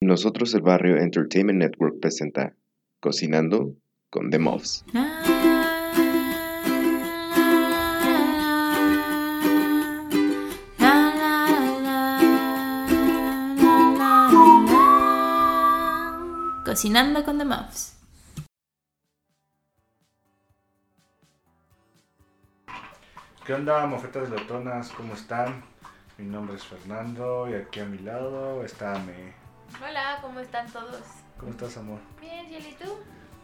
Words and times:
Nosotros 0.00 0.54
el 0.54 0.62
Barrio 0.62 0.96
Entertainment 0.96 1.58
Network 1.58 1.98
presenta 1.98 2.54
Cocinando 3.00 3.74
con 4.10 4.30
The 4.30 4.38
Muffs. 4.38 4.84
Cocinando 16.64 17.24
con 17.24 17.38
The 17.38 17.44
Muffs. 17.44 17.98
¿Qué 23.44 23.52
onda, 23.52 23.84
mofetas 23.86 24.30
lotonas? 24.30 24.90
¿Cómo 24.90 25.14
están? 25.14 25.64
Mi 26.18 26.24
nombre 26.24 26.54
es 26.54 26.64
Fernando 26.64 27.50
y 27.50 27.54
aquí 27.54 27.80
a 27.80 27.84
mi 27.84 27.98
lado 27.98 28.64
está 28.64 28.96
Me. 29.00 29.47
Hola, 29.76 30.18
¿cómo 30.22 30.40
están 30.40 30.66
todos? 30.72 31.02
¿Cómo 31.38 31.52
estás, 31.52 31.76
amor? 31.76 32.00
Bien, 32.20 32.46
¿y 32.50 32.74
tú? 32.82 32.90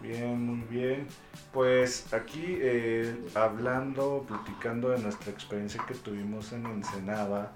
Bien, 0.01 0.45
muy 0.45 0.67
bien. 0.69 1.07
Pues 1.53 2.13
aquí 2.13 2.59
eh, 2.61 3.15
hablando, 3.35 4.25
platicando 4.27 4.89
de 4.91 4.99
nuestra 4.99 5.31
experiencia 5.31 5.85
que 5.87 5.95
tuvimos 5.95 6.53
en 6.53 6.67
Ensenada 6.67 7.53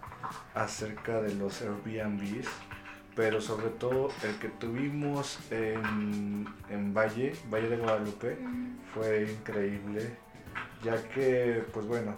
acerca 0.54 1.20
de 1.20 1.34
los 1.34 1.60
Airbnbs, 1.60 2.46
pero 3.16 3.40
sobre 3.40 3.70
todo 3.70 4.10
el 4.22 4.38
que 4.38 4.48
tuvimos 4.48 5.38
en, 5.50 6.46
en 6.70 6.94
Valle, 6.94 7.34
Valle 7.52 7.68
de 7.70 7.76
Guadalupe, 7.78 8.38
fue 8.94 9.24
increíble, 9.30 10.16
ya 10.84 11.02
que, 11.08 11.64
pues 11.72 11.86
bueno, 11.86 12.14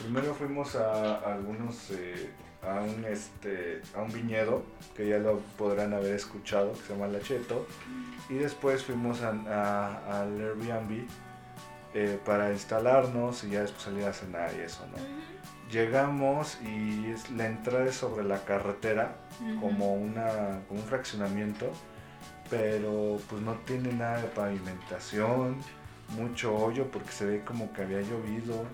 primero 0.00 0.34
fuimos 0.34 0.74
a, 0.74 1.32
algunos, 1.32 1.92
eh, 1.92 2.30
a, 2.66 2.80
un, 2.82 3.04
este, 3.04 3.80
a 3.94 4.02
un 4.02 4.12
viñedo, 4.12 4.62
que 4.96 5.08
ya 5.08 5.18
lo 5.18 5.38
podrán 5.58 5.94
haber 5.94 6.14
escuchado, 6.14 6.72
que 6.72 6.80
se 6.80 6.92
llama 6.92 7.06
Lacheto, 7.08 7.66
y 8.28 8.34
después 8.34 8.82
fuimos 8.84 9.22
a, 9.22 9.30
a- 9.30 10.22
al 10.22 10.40
Airbnb 10.40 11.04
eh, 11.94 12.18
para 12.26 12.52
instalarnos 12.52 13.44
y 13.44 13.50
ya 13.50 13.60
después 13.62 13.84
salir 13.84 14.04
a 14.04 14.12
cenar 14.12 14.50
y 14.56 14.60
eso, 14.62 14.84
¿no? 14.90 14.98
Llegamos 15.72 16.58
y 16.62 17.06
es- 17.10 17.30
la 17.30 17.46
entrada 17.46 17.84
es 17.86 17.94
sobre 17.96 18.24
la 18.24 18.44
carretera, 18.44 19.16
como, 19.60 19.94
una, 19.94 20.60
como 20.68 20.80
un 20.80 20.86
fraccionamiento, 20.86 21.70
pero 22.50 23.18
pues 23.28 23.42
no 23.42 23.54
tiene 23.64 23.92
nada 23.92 24.18
de 24.22 24.28
pavimentación, 24.28 25.56
mucho 26.16 26.54
hoyo 26.56 26.86
porque 26.90 27.10
se 27.10 27.24
ve 27.26 27.42
como 27.44 27.72
que 27.72 27.82
había 27.82 28.00
llovido. 28.00 28.64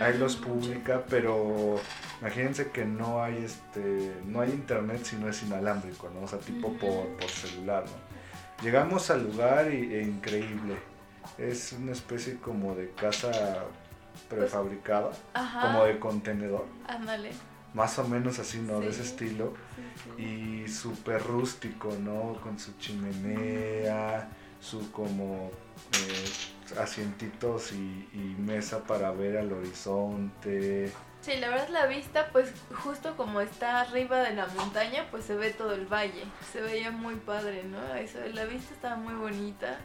Ahí 0.00 0.18
los 0.18 0.36
publica, 0.36 1.04
pero 1.08 1.80
imagínense 2.20 2.70
que 2.70 2.84
no 2.84 3.22
hay 3.22 3.44
este 3.44 4.14
no 4.26 4.40
hay 4.40 4.50
internet 4.50 5.04
si 5.04 5.16
no 5.16 5.28
es 5.28 5.42
inalámbrico, 5.42 6.10
¿no? 6.10 6.22
O 6.22 6.28
sea, 6.28 6.38
tipo 6.38 6.72
por, 6.74 7.06
por 7.16 7.28
celular, 7.28 7.84
¿no? 7.84 8.64
Llegamos 8.64 9.10
al 9.10 9.24
lugar 9.24 9.72
y, 9.72 9.94
e 9.94 10.02
increíble. 10.02 10.76
Es 11.38 11.72
una 11.72 11.92
especie 11.92 12.36
como 12.38 12.74
de 12.74 12.90
casa 12.90 13.30
prefabricada, 14.28 15.10
Ajá. 15.34 15.60
como 15.62 15.84
de 15.84 15.98
contenedor, 15.98 16.66
Ándale. 16.86 17.30
más 17.74 17.98
o 17.98 18.06
menos 18.06 18.38
así, 18.38 18.58
¿no? 18.58 18.80
De 18.80 18.88
ese 18.90 19.02
estilo. 19.02 19.54
Sí. 20.16 20.22
Y 20.22 20.68
súper 20.68 21.22
rústico, 21.22 21.94
¿no? 22.00 22.38
Con 22.42 22.58
su 22.58 22.72
chimenea, 22.78 24.28
su 24.60 24.90
como 24.92 25.50
eh, 25.94 26.78
asientitos 26.80 27.72
y, 27.72 28.08
y 28.12 28.34
mesa 28.38 28.84
para 28.84 29.10
ver 29.10 29.38
al 29.38 29.52
horizonte. 29.52 30.92
Sí, 31.22 31.32
la 31.38 31.50
verdad 31.50 31.68
la 31.68 31.86
vista, 31.86 32.28
pues 32.32 32.50
justo 32.82 33.14
como 33.16 33.40
está 33.42 33.80
arriba 33.82 34.20
de 34.20 34.34
la 34.34 34.46
montaña, 34.46 35.06
pues 35.10 35.24
se 35.24 35.34
ve 35.36 35.50
todo 35.50 35.74
el 35.74 35.86
valle. 35.86 36.24
Se 36.52 36.60
veía 36.62 36.90
muy 36.90 37.16
padre, 37.16 37.62
¿no? 37.64 37.94
Eso, 37.94 38.18
la 38.32 38.44
vista 38.46 38.72
estaba 38.72 38.96
muy 38.96 39.14
bonita. 39.14 39.78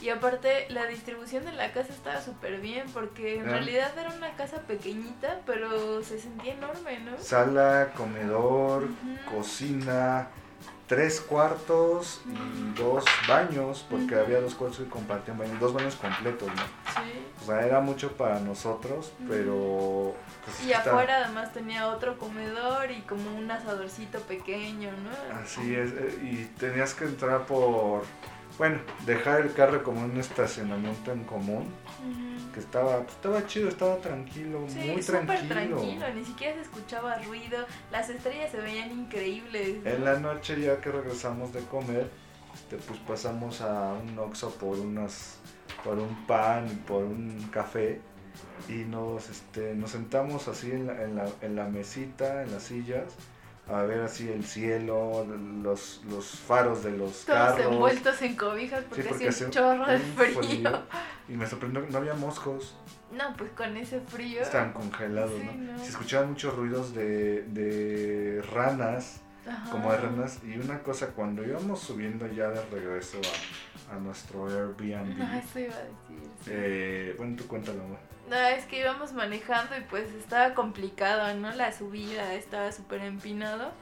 Y 0.00 0.10
aparte 0.10 0.66
la 0.70 0.86
distribución 0.86 1.44
de 1.44 1.52
la 1.52 1.72
casa 1.72 1.92
estaba 1.92 2.20
súper 2.22 2.60
bien 2.60 2.86
porque 2.94 3.34
en 3.40 3.48
Ah. 3.48 3.52
realidad 3.52 3.92
era 3.98 4.10
una 4.10 4.30
casa 4.36 4.62
pequeñita, 4.62 5.40
pero 5.44 6.02
se 6.04 6.20
sentía 6.20 6.54
enorme, 6.54 7.00
¿no? 7.00 7.18
Sala, 7.18 7.92
comedor, 7.96 8.88
cocina, 9.28 10.28
tres 10.88 11.20
cuartos 11.20 12.20
y 12.26 12.72
dos 12.80 13.04
baños, 13.28 13.86
porque 13.90 14.14
había 14.16 14.40
dos 14.40 14.54
cuartos 14.54 14.78
que 14.80 14.86
compartían 14.88 15.36
baños, 15.38 15.60
dos 15.60 15.72
baños 15.74 15.94
completos, 15.96 16.48
¿no? 16.48 16.62
Sí. 16.94 17.22
O 17.42 17.46
sea, 17.46 17.64
era 17.66 17.80
mucho 17.80 18.12
para 18.16 18.40
nosotros, 18.40 19.12
pero... 19.28 20.14
pues, 20.44 20.64
Y 20.66 20.72
está- 20.72 20.90
afuera 20.90 21.18
además 21.24 21.52
tenía 21.52 21.88
otro 21.88 22.18
comedor 22.18 22.90
y 22.90 23.02
como 23.02 23.36
un 23.36 23.50
asadorcito 23.50 24.18
pequeño, 24.20 24.90
¿no? 24.92 25.38
Así 25.44 25.74
es, 25.74 25.90
eh, 25.92 26.18
y 26.22 26.44
tenías 26.58 26.94
que 26.94 27.04
entrar 27.04 27.44
por, 27.46 28.02
bueno, 28.58 28.80
dejar 29.06 29.40
el 29.42 29.52
carro 29.52 29.82
como 29.84 30.04
en 30.04 30.10
un 30.10 30.18
estacionamiento 30.20 31.12
en 31.12 31.24
común, 31.24 31.66
que 32.52 32.60
estaba, 32.60 32.98
pues, 33.02 33.14
estaba 33.14 33.46
chido, 33.46 33.68
estaba 33.68 33.96
tranquilo, 33.98 34.64
Sí, 34.68 34.90
muy 34.92 35.02
súper 35.02 35.26
tranquilo. 35.26 35.54
tranquilo, 35.76 36.14
ni 36.14 36.24
siquiera 36.24 36.54
se 36.54 36.62
escuchaba 36.62 37.18
ruido, 37.18 37.64
las 37.92 38.08
estrellas 38.10 38.50
se 38.50 38.58
veían 38.58 38.90
increíbles. 38.90 39.82
¿no? 39.84 39.90
En 39.90 40.04
la 40.04 40.18
noche 40.18 40.60
ya 40.60 40.80
que 40.80 40.90
regresamos 40.90 41.52
de 41.52 41.60
comer, 41.66 42.10
este, 42.54 42.76
pues 42.78 42.98
pasamos 43.00 43.60
a 43.60 43.92
un 43.94 44.18
Oxxo 44.18 44.50
por 44.54 44.78
unas, 44.78 45.38
por 45.84 45.98
un 45.98 46.26
pan 46.26 46.66
y 46.68 46.74
por 46.74 47.04
un 47.04 47.48
café 47.52 48.00
y 48.68 48.84
nos, 48.84 49.28
este, 49.30 49.74
nos 49.74 49.90
sentamos 49.92 50.48
así 50.48 50.70
en 50.72 50.86
la, 50.88 51.04
en, 51.04 51.14
la, 51.16 51.28
en 51.42 51.54
la 51.54 51.64
mesita, 51.68 52.42
en 52.42 52.50
las 52.52 52.64
sillas, 52.64 53.04
a 53.70 53.82
ver 53.82 54.00
así 54.00 54.28
el 54.28 54.44
cielo, 54.44 55.26
los, 55.62 56.00
los 56.08 56.24
faros 56.26 56.82
de 56.84 56.92
los 56.92 57.24
Todos 57.24 57.38
carros. 57.38 57.66
envueltos 57.72 58.22
en 58.22 58.36
cobijas 58.36 58.80
Sí, 58.94 59.02
porque, 59.04 59.28
hacía 59.28 59.46
un 59.46 59.52
chorro 59.52 59.86
de 59.86 59.98
frío. 59.98 60.82
Y 61.28 61.32
me 61.32 61.46
sorprendió 61.46 61.84
que 61.84 61.90
no 61.92 61.98
había 61.98 62.14
moscos, 62.14 62.74
No, 63.12 63.34
pues 63.36 63.50
con 63.52 63.76
ese 63.76 64.00
frío. 64.00 64.40
estaban 64.40 64.72
congelados, 64.72 65.32
Sí, 65.38 65.46
¿no? 65.56 65.72
no. 65.72 65.78
Se 65.78 65.90
escuchaban 65.90 66.30
muchos 66.30 66.54
ruidos 66.56 66.94
de, 66.94 67.42
de 67.42 68.42
ranas, 68.52 69.20
Ajá. 69.48 69.70
como 69.70 69.90
de 69.92 69.98
ranas. 69.98 70.38
Y 70.44 70.58
una 70.58 70.80
cosa, 70.82 71.08
cuando 71.08 71.44
íbamos 71.44 71.80
subiendo 71.80 72.26
ya 72.28 72.48
de 72.48 72.64
regreso 72.66 73.18
a, 73.90 73.94
a 73.96 73.98
nuestro 73.98 74.46
Airbnb, 74.48 75.16
No, 75.18 75.34
eso 75.38 75.58
iba 75.58 75.74
a 75.74 75.78
decir. 75.78 76.30
sí. 76.44 76.50
eh, 76.50 77.14
bueno, 77.16 77.36
tú 77.36 77.46
cuéntalo. 77.46 77.82
No, 78.28 78.36
es 78.36 78.64
que 78.66 78.80
íbamos 78.80 79.12
manejando 79.14 79.76
y 79.76 79.80
pues 79.82 80.10
estaba 80.12 80.54
complicado, 80.54 81.34
¿no? 81.34 81.50
La 81.54 81.72
subida 81.72 82.34
estaba 82.34 82.70
súper 82.72 83.00
empinado. 83.02 83.72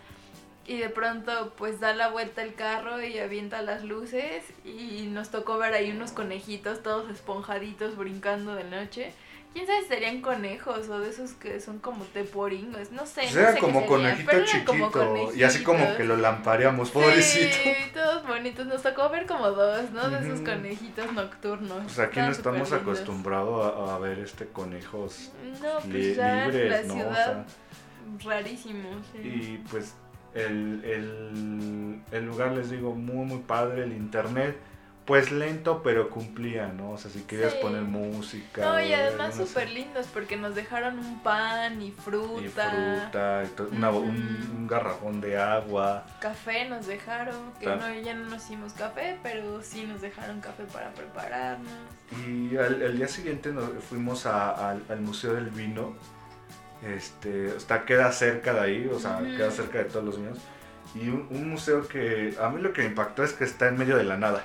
Y 0.68 0.78
de 0.78 0.88
pronto 0.88 1.54
pues 1.56 1.78
da 1.78 1.94
la 1.94 2.08
vuelta 2.08 2.42
el 2.42 2.54
carro 2.54 3.00
y 3.00 3.18
avienta 3.18 3.62
las 3.62 3.84
luces 3.84 4.42
y 4.64 5.06
nos 5.12 5.30
tocó 5.30 5.58
ver 5.58 5.74
ahí 5.74 5.92
unos 5.92 6.10
conejitos 6.10 6.82
todos 6.82 7.08
esponjaditos 7.08 7.96
brincando 7.96 8.54
de 8.56 8.64
noche. 8.64 9.12
¿Quién 9.52 9.66
sabe 9.66 9.82
si 9.82 9.88
serían 9.88 10.20
conejos 10.20 10.88
o 10.90 11.00
de 11.00 11.08
esos 11.08 11.32
que 11.32 11.60
son 11.60 11.78
como 11.78 12.04
teporingos? 12.04 12.92
No 12.92 13.06
sé. 13.06 13.22
Pues 13.22 13.34
no 13.36 13.52
sé 13.52 13.58
como 13.58 13.80
serían, 13.80 13.86
conejito 13.88 14.26
pero 14.30 14.42
eran 14.44 14.52
chiquito. 14.52 14.90
como 14.90 15.32
y 15.32 15.42
así 15.44 15.62
como 15.62 15.78
conejitos. 15.78 15.96
que 15.96 16.04
lo 16.04 16.16
lampareamos, 16.18 16.90
pobrecito. 16.90 17.56
Sí, 17.64 17.72
todos 17.94 18.26
bonitos. 18.26 18.66
Nos 18.66 18.82
tocó 18.82 19.08
ver 19.08 19.26
como 19.26 19.48
dos, 19.50 19.90
¿no? 19.92 20.10
De 20.10 20.18
esos 20.26 20.40
conejitos 20.40 21.10
nocturnos. 21.12 21.82
Pues 21.84 21.98
aquí 21.98 22.20
no 22.20 22.30
estamos 22.30 22.72
acostumbrados 22.72 23.74
a, 23.90 23.94
a 23.94 23.98
ver 23.98 24.18
este 24.18 24.46
conejos 24.46 25.30
No, 25.62 25.78
pues 25.80 25.86
li- 25.86 26.14
ya 26.14 26.44
en 26.44 26.50
libres, 26.52 26.70
la 26.70 26.82
¿no? 26.88 26.94
O 26.94 26.96
ciudad 26.98 27.24
sea, 27.24 28.30
rarísimo, 28.30 28.88
sí. 29.12 29.18
Y 29.18 29.64
pues 29.70 29.94
el, 30.34 30.84
el, 30.84 32.00
el 32.12 32.26
lugar, 32.26 32.52
les 32.52 32.70
digo, 32.70 32.94
muy, 32.94 33.24
muy 33.24 33.38
padre. 33.38 33.84
El 33.84 33.92
internet, 33.92 34.56
pues 35.06 35.30
lento, 35.30 35.82
pero 35.84 36.10
cumplía, 36.10 36.66
¿no? 36.66 36.90
O 36.90 36.98
sea, 36.98 37.10
si 37.10 37.20
querías 37.22 37.52
Sí. 37.52 37.58
poner 37.62 37.82
música. 37.82 38.60
No, 38.60 38.80
y 38.80 38.92
o 38.92 38.96
además 38.96 39.36
súper 39.36 39.70
lindos 39.70 40.06
porque 40.12 40.36
nos 40.36 40.54
dejaron 40.56 40.98
un 40.98 41.22
pan 41.22 41.80
y 41.80 41.92
fruta, 41.92 42.42
Y 42.42 42.48
fruta, 42.48 43.44
y 43.72 43.76
una- 43.76 43.90
un, 43.90 44.66
garrafón 44.68 45.20
de 45.20 45.38
agua. 45.38 46.04
café 46.20 46.68
nos 46.68 46.86
dejaron, 46.88 47.52
que 47.60 47.66
no, 47.66 47.94
ya 47.94 48.14
no 48.14 48.28
nos 48.28 48.44
hicimos 48.44 48.72
café, 48.72 49.16
pero 49.22 49.62
sí 49.62 49.84
nos 49.86 50.00
dejaron 50.00 50.40
café 50.40 50.64
para 50.64 50.90
prepararnos. 50.90 51.70
Y 52.26 52.56
al, 52.56 52.82
al 52.82 52.96
día 52.96 53.06
siguiente 53.06 53.52
nos 53.52 53.70
fuimos 53.88 54.26
a- 54.26 54.70
al, 54.70 54.82
al 54.88 55.00
Museo 55.00 55.34
del 55.34 55.50
Vino. 55.50 55.94
Este, 56.82 57.56
está, 57.56 57.84
queda 57.84 58.12
cerca 58.12 58.52
de 58.52 58.60
ahí, 58.60 58.90
o 58.92 58.98
sea, 58.98 59.18
queda 59.20 59.50
cerca 59.50 59.78
de 59.78 59.84
todos 59.84 60.04
los 60.04 60.18
vinos. 60.18 60.38
Y 60.94 61.08
un, 61.08 61.26
un 61.30 61.50
museo 61.50 61.86
que 61.88 62.36
a 62.40 62.48
mí 62.48 62.60
lo 62.60 62.72
que 62.72 62.82
me 62.82 62.88
impactó 62.88 63.22
es 63.24 63.32
que 63.32 63.44
está 63.44 63.68
en 63.68 63.78
medio 63.78 63.96
de 63.96 64.04
la 64.04 64.16
nada. 64.16 64.44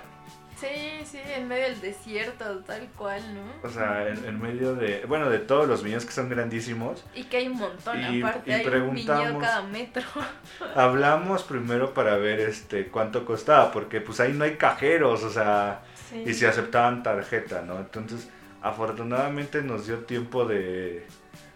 Sí, 0.61 1.03
sí, 1.05 1.19
en 1.35 1.47
medio 1.47 1.63
del 1.63 1.81
desierto, 1.81 2.59
tal 2.59 2.87
cual, 2.95 3.21
¿no? 3.33 3.41
O 3.67 3.69
sea, 3.71 4.07
en, 4.07 4.23
en 4.25 4.39
medio 4.39 4.75
de, 4.75 5.03
bueno, 5.07 5.29
de 5.29 5.39
todos 5.39 5.67
los 5.67 5.81
viños 5.83 6.05
que 6.05 6.11
son 6.11 6.29
grandísimos. 6.29 7.03
Y 7.15 7.23
que 7.23 7.37
hay 7.37 7.47
un 7.47 7.57
montón, 7.57 7.99
Y- 7.99 8.21
aparte, 8.21 8.51
y 8.51 8.53
hay 8.53 8.65
un 8.65 8.93
viñedo 8.93 9.13
preguntamos- 9.15 9.43
cada 9.43 9.61
metro. 9.63 10.03
Hablamos 10.75 11.43
primero 11.43 11.93
para 11.95 12.15
ver 12.17 12.39
este 12.41 12.87
cuánto 12.89 13.25
costaba, 13.25 13.71
porque 13.71 14.01
pues 14.01 14.19
ahí 14.19 14.33
no 14.33 14.43
hay 14.43 14.55
cajeros, 14.57 15.23
o 15.23 15.29
sea, 15.31 15.81
Sí. 16.09 16.23
y 16.27 16.33
si 16.33 16.45
aceptaban 16.45 17.01
tarjeta, 17.03 17.61
¿no? 17.63 17.77
Entonces, 17.79 18.29
afortunadamente 18.61 19.61
nos 19.63 19.87
dio 19.87 19.99
tiempo 20.05 20.45
de, 20.45 21.07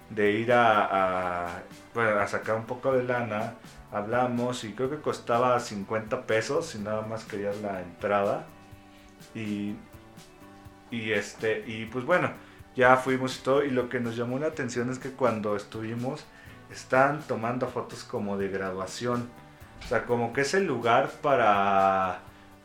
de 0.09 0.31
ir 0.31 0.51
a, 0.53 1.45
a, 1.45 1.63
bueno, 1.93 2.19
a 2.19 2.27
sacar 2.27 2.55
un 2.55 2.65
poco 2.65 2.91
de 2.93 3.03
lana, 3.03 3.53
hablamos 3.91 4.63
y 4.63 4.73
creo 4.73 4.89
que 4.89 4.97
costaba 4.97 5.59
50 5.59 6.23
pesos 6.25 6.67
si 6.67 6.79
nada 6.79 7.01
más 7.03 7.23
querías 7.25 7.57
la 7.61 7.81
entrada. 7.81 8.47
Y, 9.33 9.75
y 10.91 11.11
este, 11.11 11.63
y 11.67 11.85
pues 11.85 12.05
bueno, 12.05 12.31
ya 12.75 12.97
fuimos 12.97 13.37
y 13.39 13.43
todo. 13.43 13.63
Y 13.63 13.71
lo 13.71 13.89
que 13.89 13.99
nos 13.99 14.15
llamó 14.15 14.39
la 14.39 14.47
atención 14.47 14.89
es 14.89 14.99
que 14.99 15.11
cuando 15.11 15.55
estuvimos, 15.55 16.25
están 16.71 17.21
tomando 17.27 17.67
fotos 17.67 18.03
como 18.03 18.37
de 18.37 18.49
graduación. 18.49 19.29
O 19.83 19.87
sea, 19.87 20.05
como 20.05 20.33
que 20.33 20.41
es 20.41 20.53
el 20.53 20.65
lugar 20.65 21.11
para, 21.21 22.19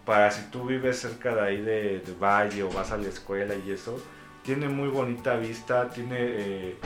para 0.05 0.31
si 0.31 0.43
tú 0.51 0.65
vives 0.65 1.01
cerca 1.01 1.35
de 1.35 1.41
ahí 1.41 1.61
de, 1.61 2.01
de 2.01 2.15
Valle 2.19 2.63
o 2.63 2.71
vas 2.71 2.93
a 2.93 2.97
la 2.97 3.09
escuela 3.09 3.55
y 3.55 3.71
eso. 3.71 4.03
Tiene 4.43 4.69
muy 4.69 4.89
bonita 4.89 5.37
vista, 5.37 5.91
tiene, 5.91 6.17
eh, 6.19 6.79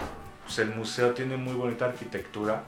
pues 0.44 0.58
el 0.58 0.75
museo 0.75 1.12
tiene 1.12 1.37
muy 1.37 1.55
bonita 1.55 1.87
arquitectura. 1.87 2.64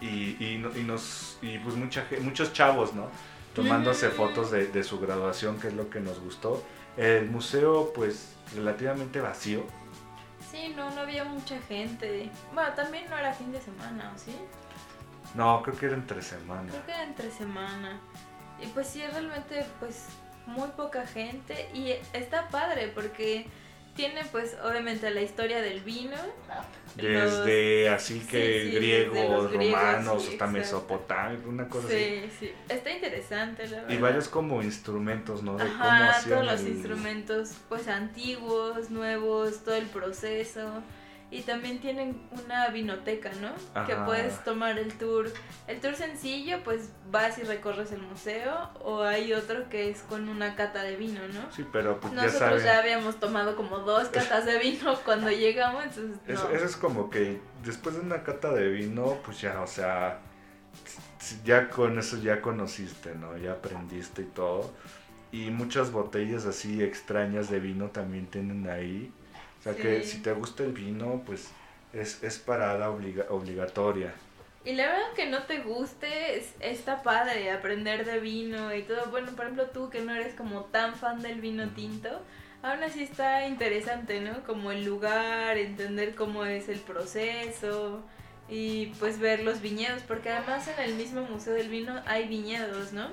Y, 0.00 0.36
y, 0.40 0.64
y 0.76 0.82
nos, 0.84 1.38
y 1.42 1.58
pues 1.58 1.76
mucha, 1.76 2.04
muchos 2.22 2.52
chavos, 2.52 2.92
¿no? 2.94 3.08
Tomándose 3.54 4.08
fotos 4.08 4.50
de, 4.50 4.66
de 4.66 4.82
su 4.82 4.98
graduación, 4.98 5.60
que 5.60 5.68
es 5.68 5.74
lo 5.74 5.90
que 5.90 6.00
nos 6.00 6.20
gustó. 6.20 6.62
El 6.96 7.30
museo, 7.30 7.92
pues, 7.94 8.34
relativamente 8.54 9.20
vacío. 9.20 9.64
Sí, 10.50 10.72
no, 10.76 10.90
no 10.90 11.00
había 11.02 11.24
mucha 11.24 11.60
gente. 11.62 12.30
Bueno, 12.52 12.72
también 12.74 13.08
no 13.08 13.16
era 13.16 13.32
fin 13.32 13.52
de 13.52 13.60
semana, 13.60 14.12
¿o 14.14 14.18
sí? 14.18 14.34
No, 15.34 15.62
creo 15.62 15.76
que 15.76 15.86
era 15.86 15.94
entre 15.94 16.22
semana. 16.22 16.68
Creo 16.68 16.84
que 16.84 16.92
era 16.92 17.04
entre 17.04 17.30
semana. 17.30 18.00
Y 18.60 18.66
pues 18.66 18.88
sí, 18.88 19.02
realmente 19.06 19.64
pues 19.80 20.06
muy 20.46 20.68
poca 20.70 21.06
gente 21.06 21.70
y 21.72 21.94
está 22.12 22.48
padre 22.48 22.88
porque 22.88 23.46
tiene 23.94 24.22
pues 24.30 24.56
obviamente 24.64 25.10
la 25.10 25.20
historia 25.22 25.60
del 25.62 25.80
vino. 25.80 26.16
los- 26.96 27.44
Desde 27.44 27.88
así 27.88 28.20
que 28.20 28.62
Sí, 28.64 28.68
sí, 28.70 28.74
griegos, 28.76 29.50
desde 29.50 29.64
romanos, 29.70 30.22
sí, 30.24 30.32
hasta. 30.32 30.46
Mesopotamia, 30.46 31.38
una 31.46 31.66
cosa 31.68 31.86
así. 31.86 31.96
Sí, 31.96 32.30
sí, 32.38 32.52
está 32.68 32.90
interesante 32.90 33.66
la 33.68 33.76
verdad. 33.82 33.90
Y 33.94 33.96
varios 33.98 34.28
como 34.28 34.62
instrumentos, 34.62 35.42
¿no? 35.42 35.56
De 35.56 35.64
cómo 35.64 36.10
hacían 36.10 36.40
todos 36.40 36.52
los 36.52 36.60
el- 36.60 36.68
instrumentos 36.68 37.52
pues 37.68 37.88
antiguos, 37.88 38.90
nuevos, 38.90 39.64
todo 39.64 39.74
el 39.76 39.86
proceso. 39.86 40.82
Y 41.32 41.40
también 41.40 41.80
tienen 41.80 42.20
una 42.44 42.68
vinoteca, 42.68 43.30
¿no? 43.40 43.86
Que 43.86 43.96
puedes 43.96 44.44
tomar 44.44 44.78
el 44.78 44.92
tour. 44.98 45.32
El 45.66 45.80
tour 45.80 45.96
sencillo, 45.96 46.62
pues 46.62 46.90
vas 47.10 47.38
y 47.38 47.42
recorres 47.44 47.90
el 47.90 48.02
museo. 48.02 48.68
O 48.84 49.02
hay 49.02 49.32
otro 49.32 49.70
que 49.70 49.88
es 49.88 50.02
con 50.02 50.28
una 50.28 50.54
cata 50.56 50.82
de 50.82 50.94
vino, 50.96 51.20
¿no? 51.28 51.50
Sí, 51.50 51.64
pero 51.72 51.98
pues 51.98 52.12
ya 52.12 52.24
Nosotros 52.24 52.60
saben. 52.60 52.64
ya 52.66 52.78
habíamos 52.80 53.18
tomado 53.18 53.56
como 53.56 53.78
dos 53.78 54.08
catas 54.08 54.44
de 54.44 54.58
vino 54.58 54.94
cuando 55.06 55.30
llegamos, 55.30 55.84
entonces 55.84 56.18
Eso, 56.28 56.50
no. 56.50 56.54
eso 56.54 56.66
es 56.66 56.76
como 56.76 57.08
que 57.08 57.40
después 57.64 57.94
de 57.94 58.02
una 58.02 58.24
cata 58.24 58.52
de 58.52 58.68
vino, 58.68 59.16
pues 59.24 59.40
ya, 59.40 59.62
o 59.62 59.66
sea, 59.66 60.18
ya 61.46 61.70
con 61.70 61.98
eso 61.98 62.18
ya 62.18 62.42
conociste, 62.42 63.14
¿no? 63.14 63.38
Ya 63.38 63.52
aprendiste 63.52 64.20
y 64.20 64.26
todo. 64.26 64.70
Y 65.32 65.48
muchas 65.48 65.92
botellas 65.92 66.44
así 66.44 66.82
extrañas 66.82 67.48
de 67.48 67.58
vino 67.58 67.86
también 67.88 68.26
tienen 68.26 68.68
ahí. 68.68 69.10
O 69.62 69.64
sea 69.64 69.74
que 69.76 70.02
si 70.02 70.18
te 70.18 70.32
gusta 70.32 70.64
el 70.64 70.72
vino, 70.72 71.22
pues 71.24 71.48
es, 71.92 72.22
es 72.22 72.38
parada 72.38 72.90
obliga- 72.90 73.26
obligatoria. 73.30 74.12
Y 74.64 74.74
la 74.74 74.86
verdad 74.86 75.12
que 75.16 75.26
no 75.28 75.44
te 75.44 75.60
guste, 75.60 76.36
es- 76.38 76.54
está 76.60 77.02
padre 77.02 77.50
aprender 77.50 78.04
de 78.04 78.18
vino 78.20 78.74
y 78.74 78.82
todo. 78.82 79.06
Bueno, 79.10 79.30
por 79.32 79.44
ejemplo, 79.44 79.66
tú 79.66 79.88
que 79.90 80.00
no 80.00 80.14
eres 80.14 80.34
como 80.34 80.64
tan 80.64 80.94
fan 80.94 81.20
del 81.22 81.40
vino 81.40 81.68
tinto, 81.70 82.08
aún 82.62 82.82
así 82.82 83.02
está 83.04 83.46
interesante, 83.46 84.20
¿no? 84.20 84.42
Como 84.44 84.70
el 84.72 84.84
lugar, 84.84 85.56
entender 85.56 86.14
cómo 86.14 86.44
es 86.44 86.68
el 86.68 86.78
proceso 86.80 88.02
y 88.48 88.86
pues 88.98 89.18
ver 89.18 89.42
los 89.44 89.60
viñedos, 89.60 90.02
porque 90.02 90.30
además 90.30 90.68
en 90.68 90.84
el 90.84 90.94
mismo 90.96 91.22
Museo 91.22 91.54
del 91.54 91.68
Vino 91.68 92.00
hay 92.06 92.26
viñedos, 92.28 92.92
¿no? 92.92 93.08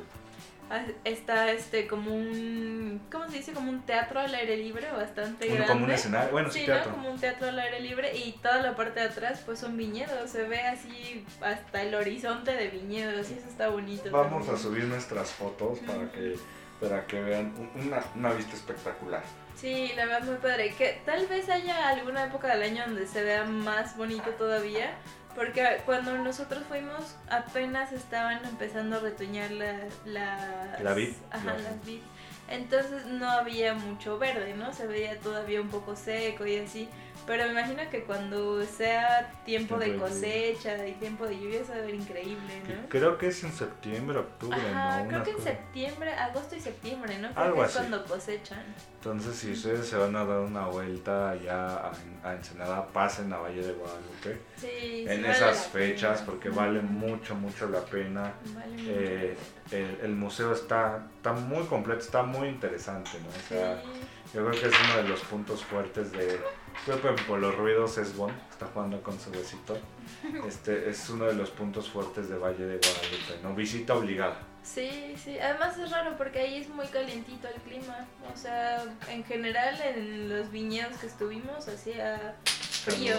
Está 1.04 1.51
este 1.51 1.88
como 1.88 2.13
un, 2.16 3.01
¿cómo 3.12 3.27
se 3.30 3.38
dice? 3.38 3.54
Como 3.54 3.69
un 3.71 3.81
teatro 3.81 4.19
al 4.19 4.33
aire 4.36 4.56
libre 4.57 4.92
bastante 4.92 5.48
Un- 5.48 5.56
grande. 5.56 5.74
como 5.74 5.86
un 5.86 5.92
escenario, 5.92 6.31
bueno, 6.31 6.51
sí, 6.51 6.60
Sí, 6.60 6.66
teatro. 6.66 6.92
¿no? 6.92 6.98
Como 6.98 7.10
un 7.12 7.19
teatro 7.19 7.48
al 7.50 7.60
aire 7.60 7.80
libre 7.80 8.16
y 8.16 8.33
toda 8.33 8.57
la 8.62 8.75
parte 8.75 9.00
de 9.00 9.07
atrás 9.07 9.42
pues 9.45 9.60
son 9.60 9.75
viñedos, 9.77 10.30
se 10.30 10.44
ve 10.44 10.62
así 10.62 11.25
hasta 11.42 11.81
el 11.81 11.95
horizonte 11.95 12.51
de 12.54 12.68
viñedos 12.68 13.30
y 13.31 13.33
eso 13.33 13.48
está 13.50 13.69
bonito. 13.69 14.12
Vamos 14.12 14.44
a 14.44 14.51
también. 14.51 14.57
subir 14.57 14.83
nuestras 14.86 15.31
fotos 15.31 15.80
para 15.80 16.12
que, 16.12 16.36
para 16.80 17.06
que 17.07 17.19
vean 17.19 17.54
un- 17.57 17.88
una, 17.88 18.04
una 18.15 18.33
vista 18.33 18.56
espectacular. 18.56 19.24
Sí, 19.56 19.92
la 19.95 20.06
verdad 20.06 20.24
muy 20.24 20.36
padre. 20.38 20.74
Que 20.77 21.01
tal 21.06 21.25
vez 21.27 21.50
haya 21.50 21.89
alguna 21.89 22.25
época 22.25 22.48
del 22.56 22.63
año 22.63 22.83
donde 22.86 23.07
se 23.07 23.24
vea 23.24 23.44
más 23.44 23.98
bonito 23.98 24.30
todavía, 24.38 24.92
porque 25.39 25.81
cuando 25.86 26.18
nosotros 26.18 26.63
fuimos 26.68 27.15
apenas 27.30 27.94
estaban 27.94 28.44
empezando 28.44 28.97
a 28.97 29.00
retoñar 29.00 29.51
la, 29.51 29.74
las- 30.06 30.81
La 30.83 30.94
vid, 30.94 31.13
Ajá, 31.31 31.45
la- 31.45 31.57
las 31.59 31.86
vid. 31.86 32.01
Entonces 32.50 33.06
no 33.06 33.30
había 33.30 33.74
mucho 33.74 34.18
verde, 34.18 34.54
¿no? 34.56 34.74
Se 34.74 34.88
veía 34.88 35.19
todavía 35.19 35.62
un 35.62 35.69
poco 35.69 35.96
seco 35.96 36.46
y 36.46 36.57
así. 36.57 36.90
Pero 37.28 37.44
me 37.46 37.51
imagino 37.51 37.84
que 37.92 38.04
cuando 38.06 38.63
sea 38.66 39.31
tiempo 39.46 39.78
de 39.78 39.86
Tiempo 39.88 40.06
de 40.06 40.12
lluvia. 40.16 40.31
cosecha 40.54 40.88
y 40.88 40.94
tiempo 40.94 41.28
de 41.28 41.38
lluvia 41.40 41.63
se 41.63 41.72
va 41.74 41.78
a 41.78 41.81
ver 41.81 41.94
increíble, 41.94 42.62
Que- 42.66 42.74
¿no? 42.75 42.90
Creo 42.90 43.18
que 43.19 43.28
es 43.28 43.44
en 43.44 43.51
septiembre, 43.51 44.18
octubre, 44.19 44.57
Ajá, 44.74 45.04
¿no? 45.04 45.10
creo 45.10 45.24
que 45.24 45.30
en 45.31 45.36
cosa- 45.36 45.50
septiembre, 45.50 46.13
agosto 46.13 46.56
y 46.56 46.60
septiembre, 46.62 47.19
¿no? 47.19 47.30
Creo 47.31 47.44
Algo 47.44 47.56
que 47.57 47.62
es 47.63 47.68
así. 47.75 47.78
cuando 47.78 48.06
cosechan. 48.06 48.63
Entonces, 48.96 49.36
si 49.36 49.51
ustedes 49.51 49.88
se 49.88 49.98
van 49.98 50.16
a 50.16 50.25
dar 50.25 50.40
una 50.40 50.66
vuelta 50.68 51.36
ya 51.36 51.92
a, 52.24 52.34
Ensenada, 52.34 52.88
pasen 52.88 53.31
a 53.31 53.38
Valle 53.38 53.62
de 53.62 53.74
Guadalupe 53.74 54.42
Sí, 54.57 54.68
sí 54.80 55.06
en 55.07 55.22
vale 55.22 55.31
esas 55.34 55.56
la 55.57 55.72
fechas 55.72 56.22
porque 56.24 56.50
vale 56.50 56.81
mucho, 56.81 57.36
mucho 57.36 57.68
la 57.69 57.81
pena. 57.81 58.34
Vale 58.56 58.72
mucho 58.72 58.84
Eh, 58.92 59.38
la 59.57 59.58
el, 59.71 60.00
el 60.01 60.16
museo 60.16 60.54
está, 60.54 61.07
está 61.16 61.33
muy 61.33 61.63
completo, 61.66 62.01
está 62.01 62.24
muy 62.24 62.48
interesante, 62.48 63.12
¿no? 63.21 63.30
O 63.30 63.48
sea, 63.48 63.81
yo 64.33 64.45
creo 64.45 64.51
que 64.51 64.68
es 64.68 64.74
uno 64.86 65.04
de 65.04 65.10
los 65.10 65.21
puntos 65.21 65.63
fuertes 65.63 66.12
de... 66.12 66.39
Creo 66.86 67.01
que 67.01 67.24
por 67.24 67.39
los 67.39 67.56
ruidos 67.56 67.98
es 67.98 68.16
bueno, 68.16 68.38
está 68.50 68.68
jugando 68.68 69.01
con 69.01 69.19
su 69.19 69.31
besito. 69.31 69.77
Este 70.48 70.89
es 70.89 71.10
uno 71.10 71.25
de 71.25 71.33
los 71.33 71.50
puntos 71.50 71.89
fuertes 71.89 72.30
de 72.30 72.38
Valle 72.38 72.66
de 72.66 72.77
Guadalupe, 72.77 73.44
¿no? 73.44 73.56
Visita 73.56 73.95
obligada. 73.95 74.39
Sí, 74.63 75.16
sí, 75.24 75.39
además 75.39 75.77
es 75.77 75.89
raro 75.89 76.18
porque 76.18 76.39
ahí 76.39 76.57
es 76.57 76.69
muy 76.69 76.86
calientito 76.88 77.48
el 77.48 77.62
clima. 77.62 78.06
O 78.31 78.38
sea, 78.38 78.83
en 79.10 79.24
general 79.24 79.80
en 79.81 80.30
los 80.30 80.51
viñedos 80.51 80.98
que 80.98 81.07
estuvimos 81.07 81.68
hacía 81.68 82.36
frío. 82.89 83.15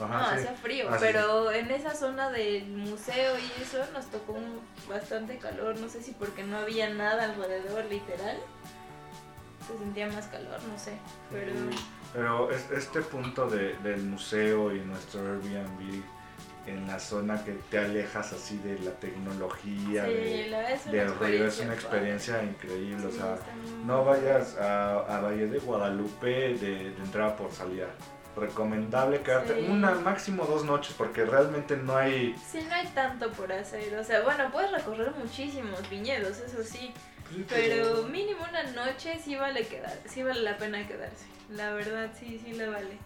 Ajá, 0.00 0.18
no, 0.20 0.28
sí. 0.30 0.34
hacía 0.36 0.52
frío, 0.54 0.86
Ah, 0.90 0.98
sí. 0.98 1.04
pero 1.06 1.52
en 1.52 1.70
esa 1.70 1.94
zona 1.94 2.30
del 2.30 2.66
museo 2.68 3.34
y 3.38 3.62
eso 3.62 3.78
nos 3.92 4.06
tocó 4.06 4.32
un- 4.32 4.60
bastante 4.88 5.38
calor. 5.38 5.78
No 5.78 5.88
sé 5.88 6.02
si 6.02 6.12
porque 6.12 6.42
no 6.44 6.56
había 6.58 6.88
nada 6.94 7.24
alrededor, 7.24 7.84
literal. 7.86 8.38
Se 9.66 9.78
sentía 9.78 10.08
más 10.08 10.26
calor, 10.26 10.58
no 10.70 10.78
sé. 10.78 10.92
Pero 11.30 11.52
Pero 12.12 12.50
es- 12.50 12.70
este 12.72 13.00
punto 13.02 13.48
de- 13.48 13.74
del 13.78 14.02
museo 14.02 14.74
y 14.74 14.80
nuestro 14.80 15.20
Airbnb 15.20 16.02
en 16.66 16.86
la 16.86 16.98
zona 17.00 17.42
que 17.44 17.52
te 17.70 17.78
alejas 17.78 18.32
así 18.32 18.56
de 18.58 18.78
la 18.80 18.92
tecnología, 18.92 20.04
sí, 20.04 20.12
de, 20.12 20.42
es 20.42 20.48
una 20.48 20.58
del 20.58 20.72
es 20.72 20.86
experiencia 20.86 21.64
una 21.64 21.74
padre. 21.74 21.74
experiencia 21.74 22.42
increíble. 22.44 23.06
o 23.06 23.10
sea, 23.10 23.36
no 23.86 24.04
vayas 24.04 24.56
a, 24.58 24.98
a 24.98 25.20
Valle 25.20 25.46
de 25.48 25.58
Guadalupe 25.58 26.28
de, 26.28 26.90
de 26.90 27.02
entrada 27.02 27.36
por 27.36 27.50
salida. 27.52 27.86
Recomendable 28.36 29.20
quedarte 29.22 29.54
Sí. 29.60 29.66
una, 29.70 29.90
máximo 29.96 30.44
dos 30.46 30.64
noches, 30.64 30.94
porque 30.96 31.24
realmente 31.24 31.76
no 31.76 31.96
hay. 31.96 32.34
Sí, 32.50 32.64
no 32.68 32.74
hay 32.74 32.86
tanto 32.88 33.30
por 33.32 33.52
hacer. 33.52 33.94
O 33.98 34.04
sea, 34.04 34.22
bueno, 34.22 34.50
puedes 34.50 34.70
recorrer 34.70 35.12
muchísimos 35.18 35.88
viñedos, 35.90 36.38
eso 36.38 36.62
sí. 36.64 36.92
Pero 37.48 38.02
mínimo 38.04 38.40
una 38.48 38.62
noche 38.72 39.18
sí 39.22 39.36
vale 39.36 39.66
quedar, 39.66 39.96
sí 40.06 40.22
vale 40.22 40.40
la 40.42 40.56
pena 40.58 40.86
quedarse. 40.86 41.26
La 41.50 41.72
verdad 41.72 42.10
sí, 42.18 42.40
sí 42.44 42.52
le 42.52 42.68
vale. 42.68 42.98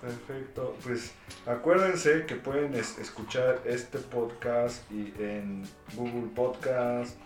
Perfecto, 0.00 0.76
pues 0.84 1.12
acuérdense 1.46 2.26
que 2.26 2.34
pueden 2.36 2.74
es- 2.74 2.98
escuchar 2.98 3.60
este 3.64 3.98
podcast 3.98 4.82
y 4.90 5.12
en 5.18 5.62
Google 5.94 6.28
Podcast, 6.34 7.16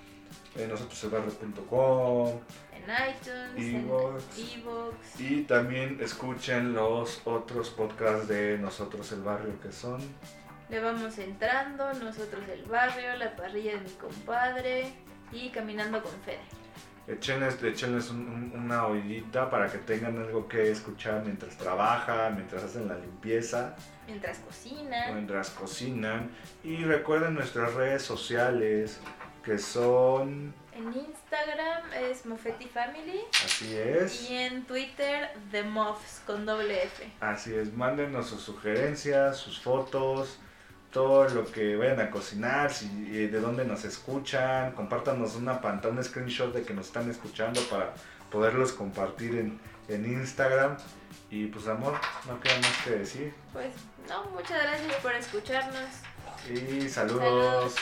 en 0.57 0.69
nosotroselbarrio.com 0.69 2.41
En 2.75 2.83
iTunes, 3.11 3.75
Evox. 3.85 4.39
en 4.39 4.61
Evox. 4.61 5.21
y 5.21 5.43
también 5.45 5.99
escuchen 6.01 6.73
los 6.75 7.21
otros 7.25 7.71
podcasts 7.71 8.29
de 8.29 8.59
Nosotros 8.59 9.11
el 9.13 9.23
Barrio 9.23 9.61
que 9.61 9.71
son 9.73 10.01
Le 10.69 10.81
vamos 10.81 11.19
entrando, 11.19 11.93
nosotros 11.95 12.43
el 12.49 12.63
barrio, 12.65 13.17
la 13.17 13.35
parrilla 13.37 13.73
de 13.73 13.81
mi 13.81 13.91
compadre 13.91 14.93
y 15.33 15.51
caminando 15.51 16.03
con 16.03 16.13
Fede. 16.25 16.39
Un- 18.11 18.29
un- 18.29 18.53
una 18.55 18.87
oídita 18.87 19.51
para 19.51 19.67
que 19.69 19.79
tengan 19.79 20.17
algo 20.19 20.47
que 20.47 20.71
escuchar 20.71 21.23
mientras 21.25 21.57
trabajan, 21.57 22.37
mientras 22.37 22.63
hacen 22.63 22.87
la 22.87 22.97
limpieza, 22.97 23.75
Mientras 24.07 24.39
cocina. 24.39 25.11
mientras 25.13 25.51
cocinan. 25.51 26.31
Y 26.63 26.85
recuerden 26.85 27.35
nuestras 27.35 27.75
redes 27.75 28.03
sociales 28.03 29.01
que 29.43 29.59
son, 29.59 30.55
En 30.75 30.87
Instagram 30.87 31.93
es 31.93 32.27
Moffetti 32.27 32.67
Family 32.67 33.21
así 33.45 33.77
es, 33.77 34.31
y 34.31 34.37
en 34.37 34.65
Twitter 34.65 35.31
The 35.51 35.63
Muffs 35.63 36.23
con 36.27 36.47
doble 36.47 36.85
F. 36.85 37.11
así 37.21 37.55
es, 37.55 37.73
mándenos 37.75 38.29
sus 38.29 38.43
sugerencias, 38.43 39.37
sus 39.37 39.61
fotos 39.61 40.39
todo 40.93 41.29
lo 41.29 41.51
que 41.51 41.77
vayan 41.77 42.01
a 42.01 42.11
cocinar, 42.11 42.73
si, 42.73 42.87
eh, 43.13 43.29
de 43.29 43.41
dónde 43.41 43.65
nos 43.65 43.85
escuchan, 43.85 44.73
compártanos 44.73 45.37
una 45.37 45.61
pantalla, 45.61 45.95
un 45.95 46.03
screenshot 46.03 46.53
de 46.53 46.63
que 46.63 46.75
nos 46.75 46.87
están 46.87 47.09
escuchando 47.11 47.61
para 47.71 47.93
poderlos 48.31 48.73
compartir 48.73 49.37
en, 49.37 49.61
en 49.89 50.05
Instagram. 50.05 50.77
Y 51.31 51.47
pues 51.47 51.69
amor, 51.69 51.95
no 52.27 52.41
queda 52.41 52.57
más 52.57 52.77
que 52.85 52.91
decir. 52.91 53.35
Pues 53.53 53.73
no, 54.09 54.25
muchas 54.31 54.63
gracias 54.63 54.95
por 54.97 55.13
escucharnos. 55.15 55.91
Y 56.49 56.89
saludos. 56.89 57.23
Saludos. 57.23 57.75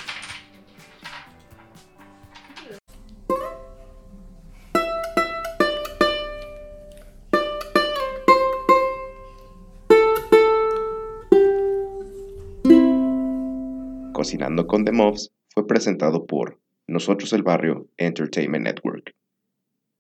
Cocinando 14.29 14.67
con 14.67 14.85
The 14.85 14.93
Mobs 14.93 15.33
fue 15.55 15.67
presentado 15.67 16.27
por 16.27 16.61
Nosotros 16.87 17.33
el 17.33 17.43
Barrio 17.43 17.89
Entertainment 17.97 18.63
Network. 18.63 19.15